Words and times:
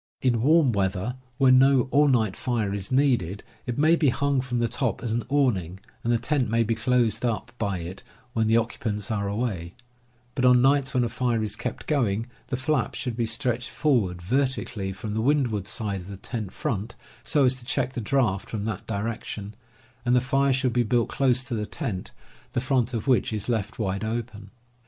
In 0.23 0.41
warm 0.41 0.71
weather, 0.71 1.15
when 1.37 1.59
no 1.59 1.87
all 1.91 2.07
night 2.07 2.35
fire 2.35 2.73
is 2.73 2.91
needed, 2.91 3.43
it 3.67 3.77
may 3.77 3.95
be 3.95 4.09
hung 4.09 4.41
from 4.41 4.57
the 4.57 4.67
top 4.67 5.03
as 5.03 5.11
an 5.13 5.21
awning, 5.29 5.79
and 6.03 6.11
the 6.11 6.17
tent 6.17 6.49
may 6.49 6.63
be 6.63 6.73
closed 6.73 7.23
up 7.23 7.51
by 7.59 7.77
it 7.81 8.01
when 8.33 8.47
the 8.47 8.57
occupants 8.57 9.11
are 9.11 9.27
away; 9.27 9.75
but 10.33 10.43
on 10.43 10.59
nights 10.59 10.95
when 10.95 11.03
a 11.03 11.07
fire 11.07 11.43
is 11.43 11.55
kept 11.55 11.85
going 11.85 12.25
the 12.47 12.57
flap 12.57 12.95
should 12.95 13.15
be 13.15 13.27
stretched 13.27 13.69
forward 13.69 14.23
vertically 14.23 14.91
from 14.91 15.13
the 15.13 15.21
windward 15.21 15.67
side 15.67 16.01
of 16.01 16.07
the 16.07 16.17
tent 16.17 16.51
front, 16.51 16.95
so 17.21 17.45
as 17.45 17.59
to 17.59 17.63
check 17.65 17.93
the 17.93 18.01
draught 18.01 18.49
from 18.49 18.65
that 18.65 18.87
direction, 18.87 19.53
and 20.03 20.15
the 20.15 20.19
fire 20.19 20.51
should 20.51 20.73
be 20.73 20.81
built 20.81 21.09
close 21.09 21.43
to 21.43 21.53
the 21.53 21.67
tent, 21.67 22.09
the 22.53 22.59
front 22.59 22.95
of 22.95 23.05
which 23.05 23.31
is 23.31 23.47
left 23.47 23.77
wide 23.77 24.03
open. 24.03 24.49